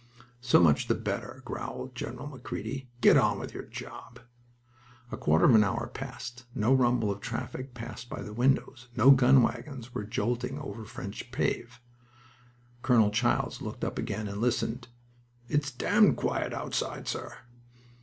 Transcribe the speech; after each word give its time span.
"So 0.39 0.59
much 0.59 0.87
the 0.87 0.95
better," 0.95 1.43
growled 1.45 1.93
General 1.93 2.25
Macready. 2.25 2.89
"Get 3.01 3.17
on 3.17 3.37
with 3.37 3.53
your 3.53 3.65
job." 3.67 4.19
A 5.11 5.15
quarter 5.15 5.45
of 5.45 5.53
an 5.53 5.63
hour 5.63 5.85
passed. 5.85 6.45
No 6.55 6.73
rumble 6.73 7.11
of 7.11 7.19
traffic 7.19 7.75
passed 7.75 8.09
by 8.09 8.23
the 8.23 8.33
windows. 8.33 8.87
No 8.95 9.11
gun 9.11 9.43
wagons 9.43 9.93
were 9.93 10.03
jolting 10.03 10.57
over 10.57 10.85
French 10.85 11.31
pave. 11.31 11.81
Colonel 12.81 13.11
Childs 13.11 13.61
looked 13.61 13.83
up 13.83 13.99
again 13.99 14.27
and 14.27 14.41
listened. 14.41 14.87
"It's 15.47 15.69
damned 15.69 16.17
quiet 16.17 16.51
outside, 16.51 17.07
sir." 17.07 17.37